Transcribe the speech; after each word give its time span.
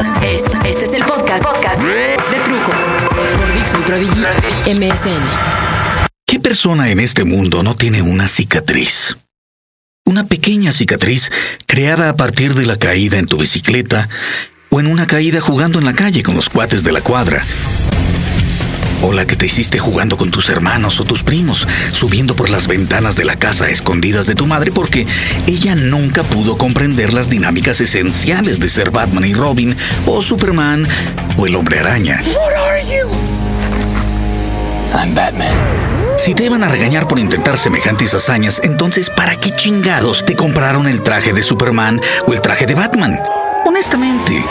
Este, 0.00 0.84
es 0.84 0.92
el 0.94 1.04
podcast, 1.04 1.44
podcast 1.44 1.82
de 1.82 2.16
Trujo 2.44 2.72
por 3.36 3.54
Dixon 3.54 3.82
Prodigy 3.82 4.74
MSN. 4.74 5.22
¿Qué 6.26 6.40
persona 6.40 6.90
en 6.90 7.00
este 7.00 7.24
mundo 7.24 7.62
no 7.62 7.74
tiene 7.76 8.00
una 8.00 8.26
cicatriz? 8.26 9.18
Una 10.06 10.24
pequeña 10.24 10.72
cicatriz 10.72 11.30
creada 11.66 12.08
a 12.08 12.16
partir 12.16 12.54
de 12.54 12.64
la 12.64 12.76
caída 12.76 13.18
en 13.18 13.26
tu 13.26 13.36
bicicleta 13.36 14.08
o 14.70 14.80
en 14.80 14.86
una 14.86 15.06
caída 15.06 15.40
jugando 15.42 15.78
en 15.78 15.84
la 15.84 15.92
calle 15.92 16.22
con 16.22 16.34
los 16.34 16.48
cuates 16.48 16.82
de 16.82 16.92
la 16.92 17.02
cuadra 17.02 17.44
o 19.02 19.12
la 19.12 19.26
que 19.26 19.36
te 19.36 19.46
hiciste 19.46 19.78
jugando 19.78 20.16
con 20.16 20.30
tus 20.30 20.48
hermanos 20.48 21.00
o 21.00 21.04
tus 21.04 21.22
primos, 21.22 21.66
subiendo 21.92 22.36
por 22.36 22.50
las 22.50 22.66
ventanas 22.66 23.16
de 23.16 23.24
la 23.24 23.36
casa 23.36 23.68
escondidas 23.68 24.26
de 24.26 24.34
tu 24.34 24.46
madre 24.46 24.70
porque 24.70 25.06
ella 25.46 25.74
nunca 25.74 26.22
pudo 26.22 26.56
comprender 26.56 27.12
las 27.12 27.30
dinámicas 27.30 27.80
esenciales 27.80 28.60
de 28.60 28.68
ser 28.68 28.90
Batman 28.90 29.24
y 29.24 29.34
Robin 29.34 29.76
o 30.06 30.22
Superman 30.22 30.86
o 31.36 31.46
el 31.46 31.56
hombre 31.56 31.80
araña. 31.80 32.22
I'm 34.92 35.14
Batman. 35.14 35.54
Si 36.18 36.34
te 36.34 36.44
iban 36.44 36.62
a 36.62 36.68
regañar 36.68 37.08
por 37.08 37.18
intentar 37.18 37.56
semejantes 37.56 38.12
hazañas, 38.12 38.60
entonces 38.62 39.08
¿para 39.08 39.36
qué 39.36 39.54
chingados 39.54 40.24
te 40.26 40.36
compraron 40.36 40.86
el 40.86 41.02
traje 41.02 41.32
de 41.32 41.42
Superman 41.42 42.00
o 42.26 42.32
el 42.34 42.40
traje 42.40 42.66
de 42.66 42.74
Batman? 42.74 43.18
Honestamente, 43.64 44.44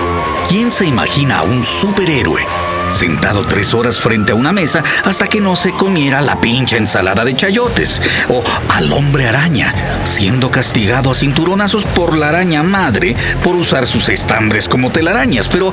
¿quién 0.47 0.71
se 0.71 0.85
imagina 0.85 1.39
a 1.39 1.43
un 1.43 1.63
superhéroe 1.63 2.68
sentado 2.89 3.43
tres 3.43 3.73
horas 3.73 3.99
frente 3.99 4.31
a 4.31 4.35
una 4.35 4.51
mesa 4.51 4.83
hasta 5.03 5.27
que 5.27 5.39
no 5.39 5.55
se 5.55 5.71
comiera 5.71 6.21
la 6.21 6.39
pincha 6.41 6.77
ensalada 6.77 7.23
de 7.23 7.35
chayotes, 7.35 8.01
o 8.29 8.43
al 8.69 8.91
hombre 8.91 9.27
araña, 9.27 9.73
siendo 10.05 10.51
castigado 10.51 11.11
a 11.11 11.15
cinturonazos 11.15 11.85
por 11.85 12.17
la 12.17 12.29
araña 12.29 12.63
madre 12.63 13.15
por 13.43 13.55
usar 13.55 13.85
sus 13.85 14.09
estambres 14.09 14.67
como 14.67 14.91
telarañas. 14.91 15.47
Pero 15.47 15.71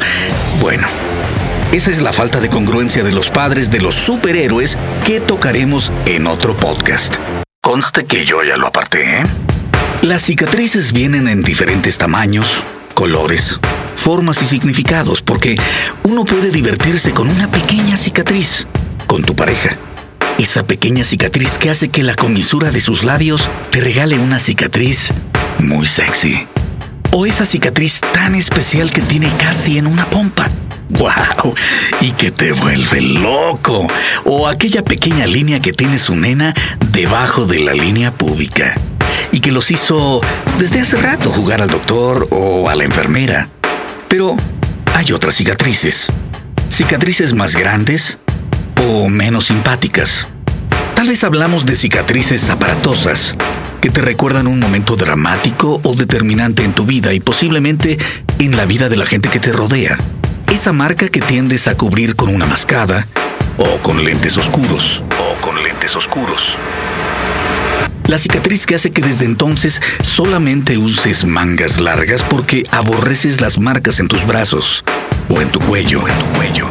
bueno, 0.61 0.87
esa 1.73 1.91
es 1.91 2.01
la 2.01 2.13
falta 2.13 2.41
de 2.41 2.49
congruencia 2.49 3.03
de 3.03 3.13
los 3.13 3.31
padres 3.31 3.71
de 3.71 3.81
los 3.81 3.95
superhéroes 3.95 4.79
que 5.05 5.21
tocaremos 5.21 5.93
en 6.07 6.27
otro 6.27 6.57
podcast. 6.57 7.17
Conste 7.61 8.05
que 8.05 8.25
yo 8.25 8.45
ya 8.45 8.57
lo 8.57 8.69
aparté, 8.69 9.19
¿eh? 9.19 9.25
Las 10.03 10.23
cicatrices 10.23 10.93
vienen 10.93 11.27
en 11.27 11.43
diferentes 11.43 11.99
tamaños, 11.99 12.63
colores, 12.95 13.59
formas 13.97 14.41
y 14.43 14.47
significados, 14.47 15.23
porque 15.23 15.57
uno 16.05 16.25
puede 16.25 16.51
divertirse 16.51 17.13
con 17.13 17.29
una 17.29 17.51
pequeña 17.51 17.97
cicatriz, 17.97 18.67
con 19.07 19.23
tu 19.23 19.35
pareja. 19.35 19.77
Esa 20.39 20.67
pequeña 20.67 21.03
cicatriz 21.03 21.59
que 21.59 21.71
hace 21.71 21.89
que 21.89 22.03
la 22.03 22.15
comisura 22.15 22.71
de 22.71 22.81
sus 22.81 23.05
labios 23.05 23.51
te 23.71 23.81
regale 23.81 24.19
una 24.19 24.39
cicatriz 24.39 25.09
muy 25.59 25.89
sexy. 25.89 26.47
O 27.11 27.25
esa 27.25 27.47
cicatriz 27.47 28.01
tan 28.13 28.35
especial 28.35 28.91
que 28.91 29.01
tiene 29.01 29.35
casi 29.39 29.79
en 29.79 29.87
una 29.87 30.09
pompa. 30.11 30.51
¡Wow! 30.91 31.55
Y 32.03 32.13
que 32.13 32.31
te 32.31 32.53
vuelve 32.53 33.01
loco. 33.01 33.89
O 34.25 34.47
aquella 34.47 34.85
pequeña 34.85 35.27
línea 35.27 35.61
que 35.61 35.73
tiene 35.73 35.99
su 35.99 36.15
nena 36.15 36.55
debajo 36.93 37.47
de 37.47 37.61
la 37.61 37.73
línea 37.73 38.13
pública. 38.13 38.75
Y 39.33 39.41
que 39.41 39.53
los 39.53 39.71
hizo 39.71 40.21
desde 40.59 40.81
hace 40.81 40.99
rato 40.99 41.31
jugar 41.31 41.63
al 41.63 41.71
doctor 41.71 42.29
o 42.31 42.69
a 42.69 42.75
la 42.75 42.85
enfermera. 42.85 43.49
Pero 44.09 44.37
hay 44.95 45.13
otras 45.13 45.35
cicatrices. 45.35 46.07
Cicatrices 46.71 47.35
más 47.35 47.57
grandes 47.57 48.19
o 48.83 49.09
menos 49.09 49.47
simpáticas. 49.47 50.27
Tal 50.95 51.09
vez 51.09 51.25
hablamos 51.25 51.67
de 51.67 51.77
cicatrices 51.77 52.49
aparatosas 52.51 53.37
que 53.81 53.91
te 53.91 54.01
recuerdan 54.01 54.47
un 54.47 54.59
momento 54.59 54.97
dramático 54.97 55.81
o 55.83 55.95
determinante 55.95 56.65
en 56.65 56.73
tu 56.73 56.87
vida 56.87 57.13
y 57.13 57.21
posiblemente 57.21 57.99
en 58.39 58.57
la 58.57 58.65
vida 58.65 58.89
de 58.89 58.97
la 58.97 59.07
gente 59.07 59.29
que 59.29 59.41
te 59.41 59.53
rodea. 59.53 59.99
Esa 60.53 60.73
marca 60.73 61.09
que 61.09 61.21
tiendes 61.21 61.69
a 61.69 61.77
cubrir 61.77 62.17
con 62.17 62.35
una 62.35 62.47
mascada 62.47 63.07
o 63.59 63.79
con 63.83 64.05
lentes 64.05 64.37
oscuros 64.37 65.03
o 65.21 65.41
con 65.41 65.63
lentes 65.63 65.97
oscuros. 65.97 66.57
La 68.09 68.19
cicatriz 68.19 68.67
que 68.67 68.77
hace 68.77 68.93
que 68.93 69.03
desde 69.03 69.25
entonces 69.25 69.83
solamente 70.01 70.79
uses 70.79 71.25
mangas 71.25 71.81
largas 71.81 72.23
porque 72.23 72.63
aborreces 72.71 73.41
las 73.41 73.59
marcas 73.59 73.99
en 73.99 74.07
tus 74.07 74.27
brazos 74.27 74.85
o 75.29 75.41
en 75.41 75.51
tu 75.51 75.59
cuello, 75.59 76.07
en 76.07 76.17
tu 76.17 76.39
cuello. 76.39 76.71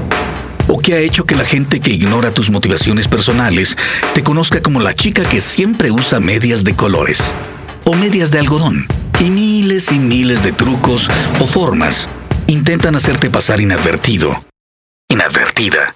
O 0.69 0.79
que 0.79 0.93
ha 0.93 0.99
hecho 0.99 1.25
que 1.25 1.35
la 1.35 1.43
gente 1.43 1.81
que 1.81 1.91
ignora 1.91 2.31
tus 2.31 2.49
motivaciones 2.51 3.09
personales 3.09 3.77
te 4.13 4.23
conozca 4.23 4.61
como 4.61 4.79
la 4.79 4.93
chica 4.93 5.27
que 5.27 5.41
siempre 5.41 5.91
usa 5.91 6.21
medias 6.21 6.63
de 6.63 6.73
colores 6.73 7.35
o 7.83 7.95
medias 7.95 8.31
de 8.31 8.39
algodón. 8.39 8.87
Y 9.19 9.29
miles 9.29 9.91
y 9.91 9.99
miles 9.99 10.41
de 10.41 10.53
trucos 10.53 11.09
o 11.41 11.45
formas 11.45 12.09
intentan 12.47 12.95
hacerte 12.95 13.29
pasar 13.29 13.59
inadvertido, 13.59 14.45
inadvertida, 15.09 15.95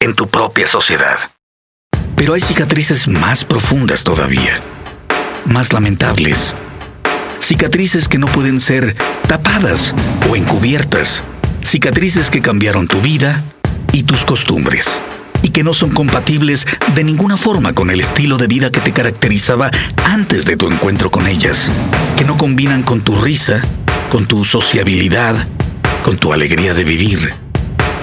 en 0.00 0.14
tu 0.14 0.28
propia 0.28 0.66
sociedad. 0.66 1.18
Pero 2.16 2.34
hay 2.34 2.40
cicatrices 2.40 3.08
más 3.08 3.44
profundas 3.44 4.04
todavía 4.04 4.62
más 5.46 5.72
lamentables. 5.72 6.54
Cicatrices 7.40 8.08
que 8.08 8.18
no 8.18 8.26
pueden 8.26 8.60
ser 8.60 8.96
tapadas 9.28 9.94
o 10.28 10.36
encubiertas. 10.36 11.22
Cicatrices 11.62 12.30
que 12.30 12.40
cambiaron 12.40 12.88
tu 12.88 13.00
vida 13.00 13.42
y 13.92 14.04
tus 14.04 14.24
costumbres. 14.24 15.02
Y 15.42 15.50
que 15.50 15.62
no 15.62 15.74
son 15.74 15.90
compatibles 15.90 16.66
de 16.94 17.04
ninguna 17.04 17.36
forma 17.36 17.74
con 17.74 17.90
el 17.90 18.00
estilo 18.00 18.38
de 18.38 18.46
vida 18.46 18.70
que 18.70 18.80
te 18.80 18.92
caracterizaba 18.92 19.70
antes 20.04 20.46
de 20.46 20.56
tu 20.56 20.70
encuentro 20.70 21.10
con 21.10 21.26
ellas. 21.26 21.70
Que 22.16 22.24
no 22.24 22.36
combinan 22.36 22.82
con 22.82 23.02
tu 23.02 23.16
risa, 23.16 23.60
con 24.10 24.24
tu 24.24 24.44
sociabilidad, 24.44 25.36
con 26.02 26.16
tu 26.16 26.32
alegría 26.32 26.72
de 26.72 26.84
vivir. 26.84 27.34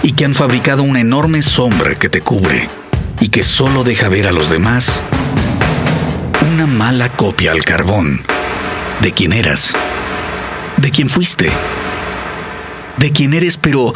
Y 0.03 0.12
que 0.13 0.25
han 0.25 0.35
fabricado 0.35 0.84
una 0.84 1.01
enorme 1.01 1.41
sombra 1.41 1.96
que 1.96 2.09
te 2.09 2.22
cubre 2.22 2.69
y 3.19 3.30
que 3.30 3.44
solo 3.44 3.84
deja 3.84 4.09
ver 4.09 4.28
a 4.28 4.31
los 4.31 4.50
demás 4.50 5.03
una 6.53 6.67
mala 6.67 7.07
copia 7.07 7.53
al 7.53 7.63
carbón 7.63 8.22
de 9.00 9.13
quién 9.13 9.31
eras, 9.31 9.73
de 10.78 10.91
quién 10.91 11.07
fuiste, 11.07 11.50
de 12.97 13.12
quién 13.12 13.34
eres, 13.34 13.56
pero 13.56 13.94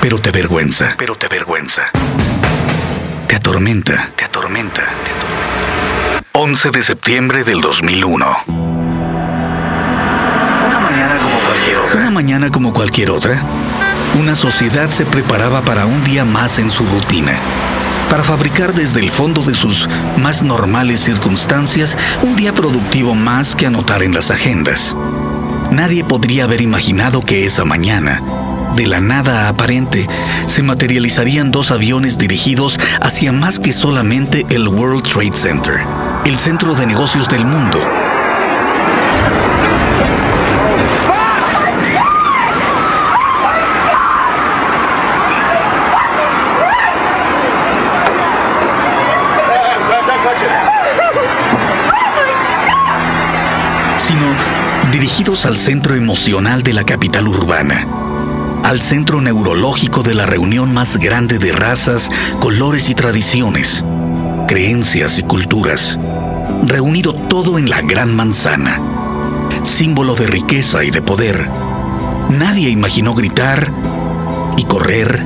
pero 0.00 0.18
te 0.18 0.30
avergüenza, 0.30 0.96
pero 0.98 1.14
te 1.14 1.26
avergüenza. 1.26 1.82
Te 3.28 3.36
atormenta, 3.36 4.10
te 4.16 4.24
atormenta, 4.24 4.82
te 4.82 5.12
atormenta. 5.12 6.22
11 6.32 6.70
de 6.72 6.82
septiembre 6.82 7.44
del 7.44 7.60
2001. 7.60 8.36
Una 10.66 10.80
mañana 10.80 11.16
como 11.20 11.38
cualquier 11.46 11.76
otra. 11.76 12.00
Una 12.00 12.10
mañana 12.10 12.50
como 12.50 12.72
cualquier 12.72 13.10
otra. 13.10 13.42
Una 14.18 14.34
sociedad 14.34 14.90
se 14.90 15.04
preparaba 15.04 15.62
para 15.62 15.86
un 15.86 16.02
día 16.02 16.24
más 16.24 16.58
en 16.58 16.70
su 16.70 16.84
rutina 16.84 17.38
para 18.12 18.24
fabricar 18.24 18.74
desde 18.74 19.00
el 19.00 19.10
fondo 19.10 19.42
de 19.42 19.54
sus 19.54 19.88
más 20.18 20.42
normales 20.42 21.00
circunstancias 21.00 21.96
un 22.22 22.36
día 22.36 22.52
productivo 22.52 23.14
más 23.14 23.56
que 23.56 23.64
anotar 23.64 24.02
en 24.02 24.12
las 24.12 24.30
agendas. 24.30 24.94
Nadie 25.70 26.04
podría 26.04 26.44
haber 26.44 26.60
imaginado 26.60 27.22
que 27.22 27.46
esa 27.46 27.64
mañana, 27.64 28.20
de 28.76 28.86
la 28.86 29.00
nada 29.00 29.48
aparente, 29.48 30.06
se 30.44 30.62
materializarían 30.62 31.50
dos 31.50 31.70
aviones 31.70 32.18
dirigidos 32.18 32.78
hacia 33.00 33.32
más 33.32 33.58
que 33.58 33.72
solamente 33.72 34.44
el 34.50 34.68
World 34.68 35.04
Trade 35.04 35.32
Center, 35.32 35.80
el 36.26 36.38
centro 36.38 36.74
de 36.74 36.84
negocios 36.84 37.30
del 37.30 37.46
mundo 37.46 38.01
dirigidos 54.90 55.46
al 55.46 55.56
centro 55.56 55.94
emocional 55.94 56.62
de 56.62 56.72
la 56.72 56.84
capital 56.84 57.28
urbana, 57.28 57.86
al 58.64 58.80
centro 58.80 59.20
neurológico 59.20 60.02
de 60.02 60.14
la 60.14 60.26
reunión 60.26 60.72
más 60.72 60.96
grande 60.98 61.38
de 61.38 61.52
razas, 61.52 62.10
colores 62.40 62.88
y 62.88 62.94
tradiciones, 62.94 63.84
creencias 64.48 65.18
y 65.18 65.22
culturas, 65.22 65.98
reunido 66.66 67.12
todo 67.12 67.58
en 67.58 67.70
la 67.70 67.80
gran 67.80 68.14
manzana, 68.14 68.80
símbolo 69.62 70.14
de 70.14 70.26
riqueza 70.26 70.84
y 70.84 70.90
de 70.90 71.02
poder. 71.02 71.48
Nadie 72.30 72.70
imaginó 72.70 73.14
gritar 73.14 73.70
y 74.56 74.64
correr, 74.64 75.24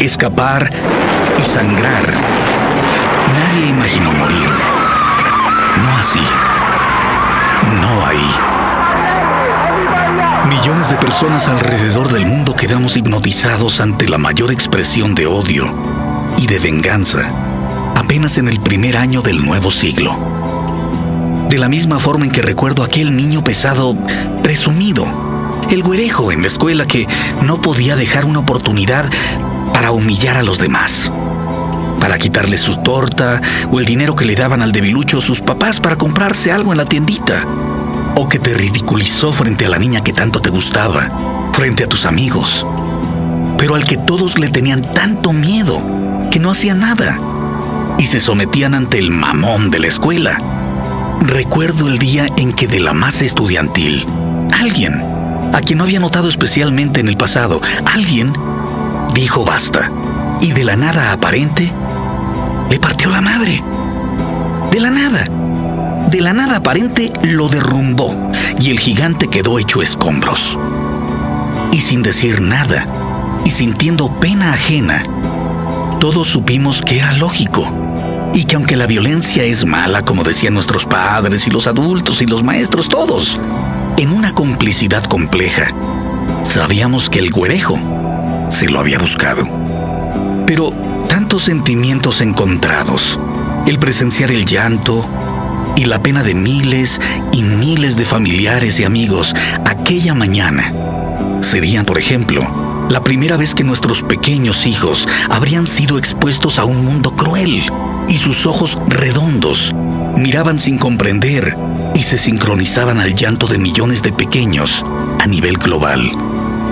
escapar 0.00 0.70
y 1.38 1.42
sangrar. 1.42 2.14
Nadie 3.38 3.68
imaginó 3.68 4.12
morir. 4.12 4.48
No 5.82 5.96
así. 5.96 6.20
No 7.80 8.06
ahí. 8.06 8.57
Millones 10.48 10.88
de 10.88 10.96
personas 10.96 11.46
alrededor 11.46 12.10
del 12.10 12.24
mundo 12.24 12.56
quedamos 12.56 12.96
hipnotizados 12.96 13.80
ante 13.80 14.08
la 14.08 14.16
mayor 14.16 14.50
expresión 14.50 15.14
de 15.14 15.26
odio 15.26 15.66
y 16.38 16.46
de 16.46 16.58
venganza 16.58 17.30
apenas 17.94 18.38
en 18.38 18.48
el 18.48 18.58
primer 18.58 18.96
año 18.96 19.20
del 19.20 19.44
nuevo 19.44 19.70
siglo. 19.70 20.18
De 21.50 21.58
la 21.58 21.68
misma 21.68 21.98
forma 21.98 22.24
en 22.24 22.30
que 22.30 22.40
recuerdo 22.40 22.82
aquel 22.82 23.14
niño 23.14 23.44
pesado, 23.44 23.94
presumido, 24.42 25.04
el 25.70 25.82
güerejo 25.82 26.32
en 26.32 26.40
la 26.40 26.46
escuela 26.46 26.86
que 26.86 27.06
no 27.42 27.60
podía 27.60 27.94
dejar 27.94 28.24
una 28.24 28.38
oportunidad 28.38 29.04
para 29.74 29.90
humillar 29.90 30.38
a 30.38 30.42
los 30.42 30.58
demás. 30.58 31.12
Para 32.00 32.18
quitarle 32.18 32.56
su 32.56 32.78
torta 32.78 33.42
o 33.70 33.80
el 33.80 33.84
dinero 33.84 34.16
que 34.16 34.24
le 34.24 34.34
daban 34.34 34.62
al 34.62 34.72
debilucho 34.72 35.20
sus 35.20 35.42
papás 35.42 35.78
para 35.78 35.96
comprarse 35.96 36.50
algo 36.52 36.72
en 36.72 36.78
la 36.78 36.86
tiendita. 36.86 37.44
O 38.20 38.28
que 38.28 38.40
te 38.40 38.52
ridiculizó 38.52 39.32
frente 39.32 39.64
a 39.64 39.68
la 39.68 39.78
niña 39.78 40.02
que 40.02 40.12
tanto 40.12 40.40
te 40.40 40.50
gustaba, 40.50 41.08
frente 41.52 41.84
a 41.84 41.86
tus 41.86 42.04
amigos. 42.04 42.66
Pero 43.56 43.76
al 43.76 43.84
que 43.84 43.96
todos 43.96 44.40
le 44.40 44.48
tenían 44.48 44.82
tanto 44.92 45.32
miedo 45.32 45.80
que 46.28 46.40
no 46.40 46.50
hacía 46.50 46.74
nada 46.74 47.16
y 47.96 48.06
se 48.06 48.18
sometían 48.18 48.74
ante 48.74 48.98
el 48.98 49.12
mamón 49.12 49.70
de 49.70 49.78
la 49.78 49.86
escuela. 49.86 50.36
Recuerdo 51.20 51.86
el 51.86 51.98
día 51.98 52.26
en 52.36 52.50
que 52.50 52.66
de 52.66 52.80
la 52.80 52.92
masa 52.92 53.24
estudiantil, 53.24 54.04
alguien, 54.52 55.00
a 55.54 55.60
quien 55.60 55.78
no 55.78 55.84
había 55.84 56.00
notado 56.00 56.28
especialmente 56.28 56.98
en 56.98 57.06
el 57.06 57.16
pasado, 57.16 57.60
alguien 57.86 58.32
dijo 59.14 59.44
basta 59.44 59.92
y 60.40 60.50
de 60.50 60.64
la 60.64 60.74
nada 60.74 61.12
aparente 61.12 61.72
le 62.68 62.80
partió 62.80 63.10
la 63.10 63.20
madre. 63.20 63.62
De 64.72 64.80
la 64.80 64.90
nada. 64.90 65.37
De 66.10 66.22
la 66.22 66.32
nada 66.32 66.56
aparente 66.56 67.12
lo 67.24 67.48
derrumbó 67.48 68.32
y 68.58 68.70
el 68.70 68.80
gigante 68.80 69.28
quedó 69.28 69.58
hecho 69.58 69.82
escombros. 69.82 70.58
Y 71.70 71.80
sin 71.80 72.02
decir 72.02 72.40
nada 72.40 72.86
y 73.44 73.50
sintiendo 73.50 74.08
pena 74.18 74.54
ajena, 74.54 75.02
todos 76.00 76.26
supimos 76.26 76.80
que 76.80 76.96
era 76.96 77.12
lógico 77.12 77.70
y 78.32 78.44
que 78.44 78.56
aunque 78.56 78.76
la 78.76 78.86
violencia 78.86 79.44
es 79.44 79.66
mala, 79.66 80.02
como 80.02 80.24
decían 80.24 80.54
nuestros 80.54 80.86
padres 80.86 81.46
y 81.46 81.50
los 81.50 81.66
adultos 81.66 82.22
y 82.22 82.26
los 82.26 82.42
maestros, 82.42 82.88
todos, 82.88 83.38
en 83.98 84.10
una 84.10 84.32
complicidad 84.32 85.04
compleja, 85.04 85.74
sabíamos 86.42 87.10
que 87.10 87.18
el 87.18 87.30
güerejo 87.30 87.78
se 88.48 88.70
lo 88.70 88.80
había 88.80 88.98
buscado. 88.98 89.46
Pero 90.46 90.72
tantos 91.06 91.42
sentimientos 91.42 92.22
encontrados, 92.22 93.20
el 93.66 93.78
presenciar 93.78 94.30
el 94.30 94.46
llanto 94.46 95.06
y 95.78 95.84
la 95.84 96.02
pena 96.02 96.24
de 96.24 96.34
miles 96.34 97.00
y 97.30 97.42
miles 97.42 97.96
de 97.96 98.04
familiares 98.04 98.80
y 98.80 98.84
amigos 98.84 99.32
aquella 99.64 100.12
mañana, 100.12 100.72
serían, 101.40 101.84
por 101.84 101.98
ejemplo, 101.98 102.42
la 102.90 103.04
primera 103.04 103.36
vez 103.36 103.54
que 103.54 103.62
nuestros 103.62 104.02
pequeños 104.02 104.66
hijos 104.66 105.06
habrían 105.30 105.68
sido 105.68 105.96
expuestos 105.96 106.58
a 106.58 106.64
un 106.64 106.84
mundo 106.84 107.12
cruel 107.12 107.62
y 108.08 108.18
sus 108.18 108.44
ojos 108.44 108.76
redondos 108.88 109.72
miraban 110.16 110.58
sin 110.58 110.78
comprender 110.78 111.56
y 111.94 112.02
se 112.02 112.18
sincronizaban 112.18 112.98
al 112.98 113.14
llanto 113.14 113.46
de 113.46 113.58
millones 113.58 114.02
de 114.02 114.12
pequeños 114.12 114.84
a 115.20 115.28
nivel 115.28 115.58
global. 115.58 116.10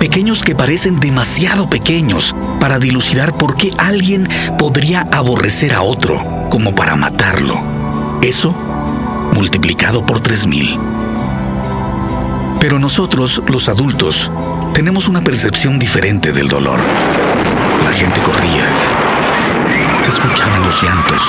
Pequeños 0.01 0.43
que 0.43 0.53
parecen 0.53 0.99
demasiado 0.99 1.69
pequeños 1.69 2.35
para 2.59 2.77
dilucidar 2.77 3.37
por 3.37 3.55
qué 3.55 3.71
alguien 3.77 4.27
podría 4.57 5.07
aborrecer 5.13 5.73
a 5.73 5.81
otro 5.81 6.49
como 6.49 6.75
para 6.75 6.97
matarlo. 6.97 7.63
Eso 8.21 8.53
multiplicado 9.33 10.05
por 10.05 10.19
3000. 10.19 10.79
Pero 12.59 12.79
nosotros, 12.79 13.41
los 13.47 13.69
adultos, 13.69 14.31
tenemos 14.73 15.07
una 15.07 15.21
percepción 15.21 15.79
diferente 15.79 16.31
del 16.31 16.47
dolor. 16.47 16.79
La 17.83 17.91
gente 17.91 18.21
corría. 18.21 18.65
Se 20.01 20.09
escuchaban 20.09 20.63
los 20.63 20.81
llantos. 20.81 21.21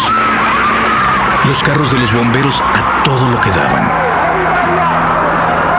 Los 1.44 1.62
carros 1.62 1.92
de 1.92 1.98
los 1.98 2.12
bomberos 2.12 2.60
a 2.60 3.02
todo 3.02 3.28
lo 3.30 3.40
que 3.40 3.50
daban. 3.50 3.90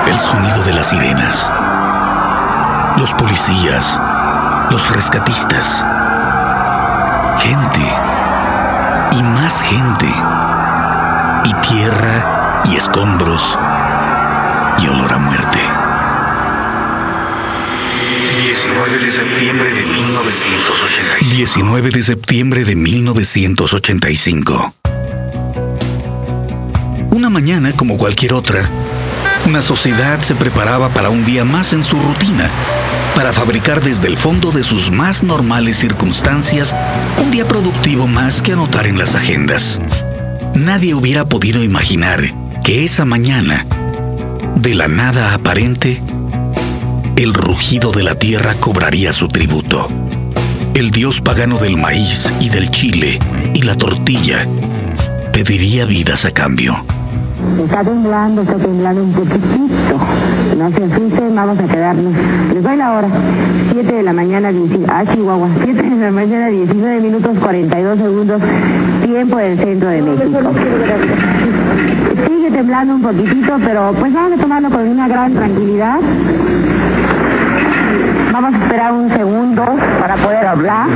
El 0.08 0.20
sonido 0.20 0.64
de 0.64 0.74
las 0.74 0.90
sirenas. 0.90 1.52
Los 2.98 3.14
policías. 3.14 4.00
Los 4.72 4.90
rescatistas. 4.92 5.86
Gente. 7.38 7.88
Y 9.18 9.24
más 9.24 9.62
gente. 9.62 10.14
Y 11.46 11.54
tierra 11.68 12.64
y 12.66 12.76
escombros. 12.76 13.58
Y 14.82 14.88
olor 14.88 15.14
a 15.14 15.18
muerte. 15.20 15.60
19 18.44 18.98
de 19.00 19.12
septiembre 19.12 19.70
de 19.70 19.82
1985. 19.86 21.36
19 21.36 21.90
de 21.90 22.04
septiembre 22.04 22.66
de 22.66 22.76
1985. 22.76 24.74
Una 27.12 27.30
mañana 27.30 27.72
como 27.74 27.98
cualquier 27.98 28.34
otra, 28.34 28.70
una 29.46 29.62
sociedad 29.62 30.20
se 30.20 30.36
preparaba 30.36 30.90
para 30.90 31.10
un 31.10 31.26
día 31.26 31.44
más 31.44 31.74
en 31.74 31.84
su 31.84 31.98
rutina, 32.00 32.50
para 33.16 33.34
fabricar 33.34 33.82
desde 33.82 34.08
el 34.08 34.18
fondo 34.18 34.52
de 34.52 34.64
sus 34.64 34.92
más 34.92 35.24
normales 35.24 35.78
circunstancias 35.78 36.76
un 37.18 37.32
día 37.32 37.48
productivo 37.48 38.08
más 38.08 38.42
que 38.42 38.54
anotar 38.54 38.88
en 38.88 38.98
las 38.98 39.16
agendas. 39.16 39.80
Nadie 40.66 40.94
hubiera 40.94 41.24
podido 41.24 41.64
imaginar 41.64 42.22
que 42.66 42.84
esa 42.84 43.06
mañana, 43.06 43.66
de 44.56 44.76
la 44.76 44.90
nada 44.90 45.34
aparente, 45.34 46.02
el 47.16 47.34
rugido 47.34 47.94
de 47.94 48.04
la 48.04 48.16
tierra 48.16 48.56
cobraría 48.56 49.14
su 49.14 49.30
tributo. 49.30 49.88
El 50.74 50.92
dios 50.92 51.22
pagano 51.22 51.58
del 51.60 51.78
maíz 51.78 52.30
y 52.42 52.50
del 52.50 52.70
chile 52.72 53.20
y 53.54 53.62
la 53.62 53.76
tortilla 53.76 54.46
pediría 55.32 55.86
vidas 55.86 56.26
a 56.26 56.32
cambio. 56.32 56.76
Está 57.64 57.82
temblando, 57.82 58.42
está 58.42 58.56
temblando 58.56 59.04
un 59.04 59.14
poquitito. 59.14 59.98
No 60.58 60.70
se 60.72 60.84
asusten, 60.84 61.36
vamos 61.36 61.58
a 61.58 61.64
quedarnos. 61.64 62.14
Les 62.54 62.62
doy 62.62 62.76
la 62.76 62.92
hora. 62.92 63.08
7 63.72 63.94
de 63.94 64.04
la 64.04 64.12
mañana, 64.12 64.52
19, 64.52 64.86
ah, 64.92 65.06
Chihuahua. 65.06 65.48
7 65.64 65.82
de 65.82 65.96
la 65.98 66.12
mañana, 66.12 66.48
19 66.48 67.00
minutos 67.00 67.38
42 67.40 67.98
segundos, 67.98 68.42
tiempo 69.20 69.38
del 69.38 69.58
centro 69.60 69.90
de 69.90 70.02
México. 70.02 70.40
Sigue 72.26 72.52
temblando 72.52 72.96
un 72.96 73.02
poquitito, 73.02 73.58
pero 73.66 73.94
pues 74.00 74.14
vamos 74.14 74.32
a 74.32 74.42
tomarlo 74.42 74.70
con 74.70 74.88
una 74.88 75.10
gran 75.10 75.34
tranquilidad. 75.34 76.00
Vamos 78.32 78.54
a 78.54 78.64
esperar 78.64 78.94
un 78.94 79.10
segundo 79.10 79.66
para 80.00 80.16
poder 80.16 80.48
hablar. 80.48 80.88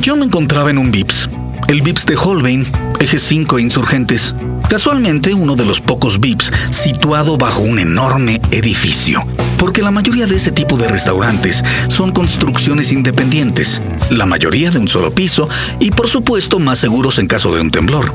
Yo 0.00 0.14
me 0.14 0.24
encontraba 0.24 0.70
en 0.70 0.78
un 0.78 0.92
VIPS, 0.92 1.30
el 1.66 1.82
VIPS 1.82 2.06
de 2.06 2.16
Holbein, 2.16 2.64
eje 3.00 3.18
5 3.18 3.58
Insurgentes. 3.58 4.36
Casualmente 4.68 5.34
uno 5.34 5.56
de 5.56 5.64
los 5.64 5.80
pocos 5.80 6.20
VIPs 6.20 6.52
situado 6.70 7.36
bajo 7.38 7.62
un 7.62 7.80
enorme 7.80 8.40
edificio, 8.52 9.24
porque 9.58 9.82
la 9.82 9.90
mayoría 9.90 10.26
de 10.26 10.36
ese 10.36 10.52
tipo 10.52 10.76
de 10.76 10.88
restaurantes 10.88 11.62
son 11.88 12.12
construcciones 12.12 12.92
independientes, 12.92 13.82
la 14.10 14.24
mayoría 14.24 14.70
de 14.70 14.78
un 14.78 14.88
solo 14.88 15.12
piso 15.12 15.48
y 15.80 15.90
por 15.90 16.08
supuesto 16.08 16.58
más 16.58 16.78
seguros 16.78 17.18
en 17.18 17.26
caso 17.26 17.54
de 17.54 17.60
un 17.60 17.70
temblor. 17.70 18.14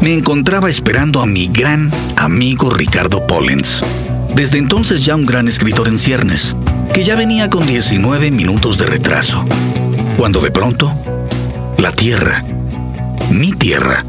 Me 0.00 0.12
encontraba 0.12 0.68
esperando 0.68 1.20
a 1.20 1.26
mi 1.26 1.48
gran 1.48 1.90
amigo 2.16 2.70
Ricardo 2.70 3.26
Pollens, 3.26 3.82
desde 4.34 4.58
entonces 4.58 5.04
ya 5.04 5.16
un 5.16 5.26
gran 5.26 5.48
escritor 5.48 5.88
en 5.88 5.98
ciernes, 5.98 6.56
que 6.92 7.04
ya 7.04 7.16
venía 7.16 7.48
con 7.48 7.66
19 7.66 8.30
minutos 8.30 8.76
de 8.78 8.86
retraso, 8.86 9.46
cuando 10.18 10.40
de 10.40 10.50
pronto, 10.50 10.94
la 11.78 11.92
tierra, 11.92 12.44
mi 13.30 13.52
tierra, 13.52 14.04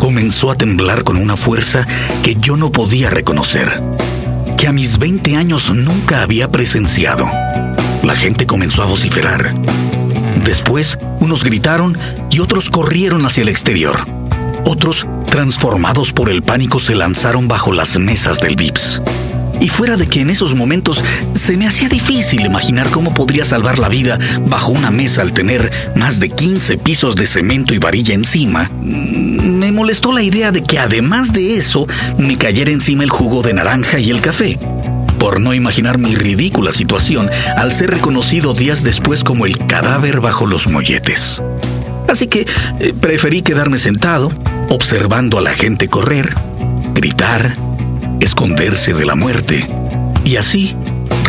comenzó 0.00 0.50
a 0.50 0.56
temblar 0.56 1.04
con 1.04 1.16
una 1.16 1.36
fuerza 1.36 1.86
que 2.22 2.34
yo 2.34 2.56
no 2.56 2.72
podía 2.72 3.08
reconocer, 3.08 3.80
a 4.66 4.72
mis 4.72 4.98
20 4.98 5.36
años 5.36 5.74
nunca 5.74 6.22
había 6.22 6.50
presenciado. 6.50 7.26
La 8.02 8.16
gente 8.16 8.46
comenzó 8.46 8.82
a 8.82 8.86
vociferar. 8.86 9.54
Después, 10.44 10.98
unos 11.20 11.44
gritaron 11.44 11.98
y 12.30 12.40
otros 12.40 12.70
corrieron 12.70 13.26
hacia 13.26 13.42
el 13.42 13.48
exterior. 13.48 14.06
Otros, 14.66 15.06
transformados 15.26 16.12
por 16.12 16.30
el 16.30 16.42
pánico, 16.42 16.78
se 16.78 16.94
lanzaron 16.94 17.48
bajo 17.48 17.72
las 17.72 17.98
mesas 17.98 18.40
del 18.40 18.56
VIPS. 18.56 19.02
Y 19.60 19.68
fuera 19.68 19.96
de 19.96 20.06
que 20.06 20.20
en 20.20 20.30
esos 20.30 20.54
momentos 20.54 21.02
se 21.32 21.56
me 21.56 21.66
hacía 21.66 21.88
difícil 21.88 22.44
imaginar 22.44 22.90
cómo 22.90 23.14
podría 23.14 23.44
salvar 23.44 23.78
la 23.78 23.88
vida 23.88 24.18
bajo 24.46 24.72
una 24.72 24.90
mesa 24.90 25.22
al 25.22 25.32
tener 25.32 25.70
más 25.96 26.20
de 26.20 26.30
15 26.30 26.78
pisos 26.78 27.16
de 27.16 27.26
cemento 27.26 27.74
y 27.74 27.78
varilla 27.78 28.14
encima, 28.14 28.70
me 28.82 29.72
molestó 29.72 30.12
la 30.12 30.22
idea 30.22 30.50
de 30.52 30.62
que 30.62 30.78
además 30.78 31.32
de 31.32 31.56
eso 31.56 31.86
me 32.18 32.36
cayera 32.36 32.72
encima 32.72 33.04
el 33.04 33.10
jugo 33.10 33.42
de 33.42 33.54
naranja 33.54 33.98
y 33.98 34.10
el 34.10 34.20
café. 34.20 34.58
Por 35.18 35.40
no 35.40 35.54
imaginar 35.54 35.98
mi 35.98 36.14
ridícula 36.14 36.72
situación 36.72 37.30
al 37.56 37.72
ser 37.72 37.90
reconocido 37.90 38.52
días 38.52 38.82
después 38.82 39.24
como 39.24 39.46
el 39.46 39.56
cadáver 39.66 40.20
bajo 40.20 40.46
los 40.46 40.66
molletes. 40.68 41.42
Así 42.08 42.26
que 42.26 42.46
eh, 42.80 42.92
preferí 43.00 43.42
quedarme 43.42 43.78
sentado, 43.78 44.30
observando 44.68 45.38
a 45.38 45.40
la 45.40 45.54
gente 45.54 45.88
correr, 45.88 46.34
gritar, 46.94 47.56
esconderse 48.20 48.94
de 48.94 49.04
la 49.04 49.14
muerte 49.14 49.66
y 50.24 50.36
así 50.36 50.76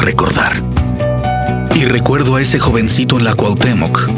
recordar. 0.02 0.62
Y 1.76 1.86
recuerdo 1.86 2.36
a 2.36 2.42
ese 2.42 2.60
jovencito 2.60 3.18
en 3.18 3.26
la 3.26 3.36
Cuauhtémoc, 3.36 4.10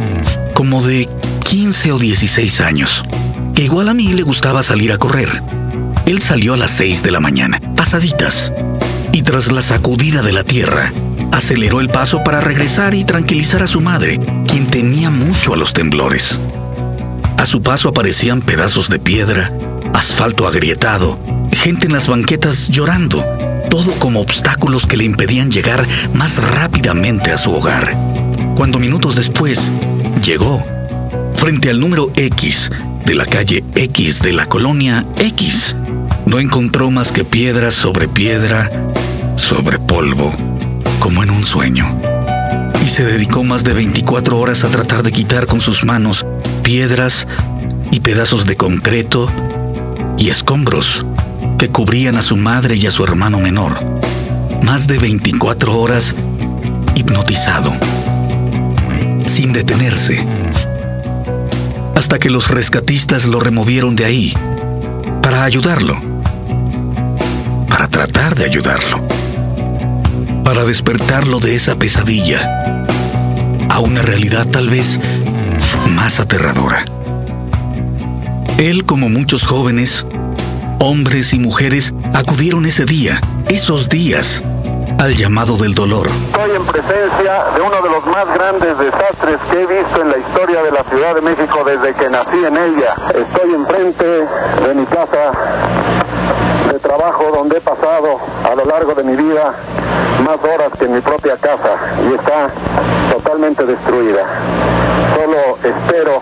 como 0.53 0.83
de 0.83 1.09
15 1.43 1.91
o 1.93 1.99
16 1.99 2.61
años, 2.61 3.03
que 3.55 3.63
igual 3.63 3.89
a 3.89 3.93
mí 3.93 4.13
le 4.13 4.21
gustaba 4.21 4.61
salir 4.63 4.91
a 4.91 4.97
correr. 4.97 5.29
Él 6.05 6.21
salió 6.21 6.53
a 6.53 6.57
las 6.57 6.71
6 6.71 7.03
de 7.03 7.11
la 7.11 7.19
mañana, 7.19 7.59
pasaditas, 7.75 8.51
y 9.11 9.23
tras 9.23 9.51
la 9.51 9.61
sacudida 9.61 10.21
de 10.21 10.31
la 10.33 10.43
tierra, 10.43 10.91
aceleró 11.31 11.81
el 11.81 11.89
paso 11.89 12.23
para 12.23 12.41
regresar 12.41 12.93
y 12.93 13.03
tranquilizar 13.03 13.63
a 13.63 13.67
su 13.67 13.81
madre, 13.81 14.19
quien 14.47 14.67
temía 14.67 15.09
mucho 15.09 15.53
a 15.53 15.57
los 15.57 15.73
temblores. 15.73 16.39
A 17.37 17.45
su 17.45 17.61
paso 17.61 17.89
aparecían 17.89 18.41
pedazos 18.41 18.89
de 18.89 18.99
piedra, 18.99 19.51
asfalto 19.93 20.47
agrietado, 20.47 21.19
gente 21.57 21.87
en 21.87 21.93
las 21.93 22.07
banquetas 22.07 22.67
llorando, 22.67 23.23
todo 23.69 23.91
como 23.99 24.21
obstáculos 24.21 24.85
que 24.85 24.97
le 24.97 25.03
impedían 25.03 25.51
llegar 25.51 25.85
más 26.13 26.41
rápidamente 26.51 27.31
a 27.31 27.37
su 27.37 27.51
hogar. 27.51 27.95
Cuando 28.55 28.79
minutos 28.79 29.15
después 29.15 29.71
llegó, 30.23 30.63
frente 31.33 31.69
al 31.69 31.79
número 31.79 32.11
X 32.15 32.69
de 33.05 33.15
la 33.15 33.25
calle 33.25 33.63
X 33.75 34.21
de 34.21 34.33
la 34.33 34.45
colonia 34.45 35.05
X, 35.17 35.75
no 36.25 36.39
encontró 36.39 36.91
más 36.91 37.11
que 37.11 37.23
piedra 37.23 37.71
sobre 37.71 38.07
piedra 38.07 38.71
sobre 39.35 39.79
polvo, 39.79 40.31
como 40.99 41.23
en 41.23 41.31
un 41.31 41.43
sueño. 41.43 41.85
Y 42.85 42.89
se 42.89 43.03
dedicó 43.03 43.43
más 43.43 43.63
de 43.63 43.73
24 43.73 44.39
horas 44.39 44.63
a 44.63 44.69
tratar 44.69 45.03
de 45.03 45.11
quitar 45.11 45.47
con 45.47 45.61
sus 45.61 45.83
manos 45.83 46.25
piedras 46.63 47.27
y 47.91 47.99
pedazos 47.99 48.45
de 48.45 48.55
concreto 48.55 49.27
y 50.17 50.29
escombros 50.29 51.05
que 51.57 51.69
cubrían 51.69 52.15
a 52.17 52.21
su 52.21 52.37
madre 52.37 52.75
y 52.75 52.85
a 52.85 52.91
su 52.91 53.03
hermano 53.03 53.39
menor. 53.39 53.83
Más 54.63 54.87
de 54.87 54.99
24 54.99 55.79
horas 55.79 56.15
hipnotizado, 56.95 57.71
sin 59.25 59.53
detenerse, 59.53 60.23
hasta 61.95 62.19
que 62.19 62.29
los 62.29 62.49
rescatistas 62.49 63.25
lo 63.25 63.39
removieron 63.39 63.95
de 63.95 64.05
ahí 64.05 64.33
para 65.21 65.43
ayudarlo, 65.43 65.99
para 67.69 67.87
tratar 67.87 68.35
de 68.35 68.45
ayudarlo, 68.45 69.07
para 70.43 70.63
despertarlo 70.63 71.39
de 71.39 71.55
esa 71.55 71.75
pesadilla 71.75 72.85
a 73.69 73.79
una 73.79 74.01
realidad 74.01 74.47
tal 74.47 74.69
vez 74.69 74.99
más 75.95 76.19
aterradora. 76.19 76.85
Él, 78.57 78.85
como 78.85 79.09
muchos 79.09 79.45
jóvenes, 79.45 80.05
hombres 80.79 81.33
y 81.33 81.39
mujeres, 81.39 81.93
acudieron 82.13 82.65
ese 82.65 82.85
día, 82.85 83.19
esos 83.49 83.89
días, 83.89 84.43
al 84.99 85.13
llamado 85.13 85.57
del 85.57 85.73
dolor. 85.73 86.07
Estoy 86.07 86.55
en 86.55 86.65
presencia 86.65 87.45
de 87.55 87.61
uno 87.61 87.81
de 87.81 87.89
los 87.89 88.05
más 88.07 88.25
grandes 88.33 88.77
desastres 88.77 89.39
que 89.51 89.61
he 89.61 89.65
visto 89.65 90.01
en 90.01 90.09
la 90.09 90.17
historia 90.17 90.63
de 90.63 90.71
la 90.71 90.83
Ciudad 90.83 91.15
de 91.15 91.21
México 91.21 91.63
desde 91.65 91.93
que 91.93 92.09
nací 92.09 92.37
en 92.37 92.57
ella. 92.57 92.95
Estoy 93.09 93.53
enfrente 93.53 94.05
de 94.05 94.75
mi 94.75 94.85
casa 94.85 95.31
de 96.71 96.79
trabajo 96.79 97.31
donde 97.33 97.57
he 97.57 97.61
pasado 97.61 98.19
a 98.43 98.55
lo 98.55 98.65
largo 98.65 98.93
de 98.93 99.03
mi 99.03 99.15
vida 99.15 99.53
más 100.23 100.43
horas 100.43 100.71
que 100.77 100.85
en 100.85 100.95
mi 100.95 101.01
propia 101.01 101.37
casa 101.37 101.77
y 102.09 102.13
está 102.15 102.49
totalmente 103.11 103.65
destruida. 103.65 104.23
Solo 105.15 105.57
espero 105.63 106.21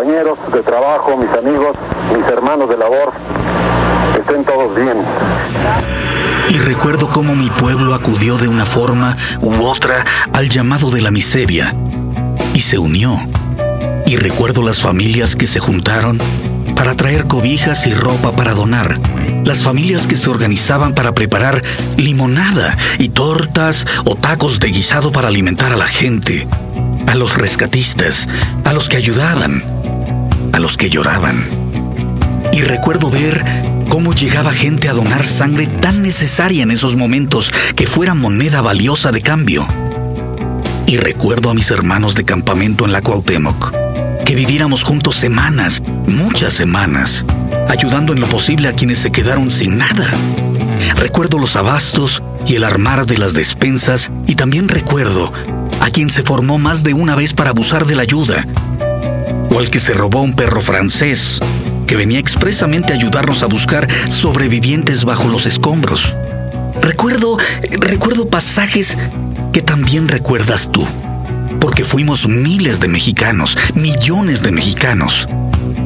compañeros 0.00 0.38
de 0.50 0.62
trabajo, 0.62 1.14
mis 1.18 1.28
amigos, 1.28 1.76
mis 2.16 2.26
hermanos 2.26 2.70
de 2.70 2.78
labor, 2.78 3.12
estén 4.18 4.44
todos 4.44 4.74
bien. 4.74 4.96
Y 6.48 6.58
recuerdo 6.58 7.10
cómo 7.10 7.34
mi 7.34 7.50
pueblo 7.50 7.92
acudió 7.92 8.38
de 8.38 8.48
una 8.48 8.64
forma 8.64 9.14
u 9.42 9.62
otra 9.62 10.06
al 10.32 10.48
llamado 10.48 10.90
de 10.90 11.02
la 11.02 11.10
miseria 11.10 11.74
y 12.54 12.60
se 12.60 12.78
unió. 12.78 13.14
Y 14.06 14.16
recuerdo 14.16 14.62
las 14.62 14.80
familias 14.80 15.36
que 15.36 15.46
se 15.46 15.60
juntaron 15.60 16.18
para 16.74 16.96
traer 16.96 17.26
cobijas 17.26 17.86
y 17.86 17.92
ropa 17.92 18.32
para 18.32 18.54
donar. 18.54 18.98
Las 19.44 19.62
familias 19.62 20.06
que 20.06 20.16
se 20.16 20.30
organizaban 20.30 20.94
para 20.94 21.12
preparar 21.12 21.62
limonada 21.98 22.74
y 22.98 23.10
tortas 23.10 23.86
o 24.06 24.14
tacos 24.14 24.60
de 24.60 24.68
guisado 24.68 25.12
para 25.12 25.28
alimentar 25.28 25.74
a 25.74 25.76
la 25.76 25.88
gente. 25.88 26.48
A 27.06 27.14
los 27.14 27.36
rescatistas, 27.36 28.28
a 28.64 28.72
los 28.72 28.88
que 28.88 28.96
ayudaban, 28.96 29.79
los 30.60 30.76
que 30.76 30.90
lloraban. 30.90 31.36
Y 32.52 32.62
recuerdo 32.62 33.10
ver 33.10 33.44
cómo 33.88 34.14
llegaba 34.14 34.52
gente 34.52 34.88
a 34.88 34.92
donar 34.92 35.24
sangre 35.24 35.66
tan 35.66 36.02
necesaria 36.02 36.62
en 36.62 36.70
esos 36.70 36.96
momentos 36.96 37.50
que 37.74 37.86
fuera 37.86 38.14
moneda 38.14 38.60
valiosa 38.60 39.10
de 39.12 39.22
cambio. 39.22 39.66
Y 40.86 40.96
recuerdo 40.96 41.50
a 41.50 41.54
mis 41.54 41.70
hermanos 41.70 42.14
de 42.14 42.24
campamento 42.24 42.84
en 42.84 42.92
la 42.92 43.00
Cuauhtémoc, 43.00 43.72
que 44.24 44.34
viviéramos 44.34 44.82
juntos 44.82 45.16
semanas, 45.16 45.82
muchas 46.06 46.52
semanas, 46.52 47.24
ayudando 47.68 48.12
en 48.12 48.20
lo 48.20 48.26
posible 48.26 48.68
a 48.68 48.74
quienes 48.74 48.98
se 48.98 49.12
quedaron 49.12 49.50
sin 49.50 49.78
nada. 49.78 50.08
Recuerdo 50.96 51.38
los 51.38 51.56
abastos 51.56 52.22
y 52.46 52.56
el 52.56 52.64
armar 52.64 53.06
de 53.06 53.18
las 53.18 53.32
despensas 53.32 54.10
y 54.26 54.34
también 54.34 54.68
recuerdo 54.68 55.32
a 55.80 55.90
quien 55.90 56.10
se 56.10 56.22
formó 56.22 56.58
más 56.58 56.82
de 56.82 56.94
una 56.94 57.14
vez 57.14 57.32
para 57.32 57.50
abusar 57.50 57.86
de 57.86 57.94
la 57.94 58.02
ayuda, 58.02 58.44
o 59.50 59.58
al 59.58 59.70
que 59.70 59.80
se 59.80 59.94
robó 59.94 60.20
un 60.22 60.34
perro 60.34 60.60
francés, 60.60 61.40
que 61.86 61.96
venía 61.96 62.18
expresamente 62.18 62.92
a 62.92 62.96
ayudarnos 62.96 63.42
a 63.42 63.46
buscar 63.46 63.88
sobrevivientes 64.08 65.04
bajo 65.04 65.28
los 65.28 65.46
escombros. 65.46 66.14
Recuerdo, 66.80 67.36
recuerdo 67.80 68.28
pasajes 68.28 68.96
que 69.52 69.60
también 69.60 70.08
recuerdas 70.08 70.70
tú, 70.72 70.86
porque 71.60 71.84
fuimos 71.84 72.28
miles 72.28 72.80
de 72.80 72.88
mexicanos, 72.88 73.58
millones 73.74 74.42
de 74.42 74.52
mexicanos, 74.52 75.28